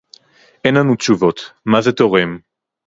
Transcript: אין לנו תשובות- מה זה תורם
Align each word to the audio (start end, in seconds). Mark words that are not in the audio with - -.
אין 0.63 0.75
לנו 0.75 0.95
תשובות- 0.95 1.51
מה 1.71 1.81
זה 1.81 1.91
תורם 1.91 2.39